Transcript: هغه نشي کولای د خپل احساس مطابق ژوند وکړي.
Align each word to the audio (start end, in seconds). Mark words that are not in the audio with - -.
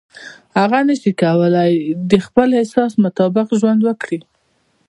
هغه 0.59 0.79
نشي 0.87 1.11
کولای 1.23 1.71
د 2.11 2.13
خپل 2.25 2.47
احساس 2.59 2.91
مطابق 3.05 3.47
ژوند 3.59 3.81
وکړي. 3.83 4.19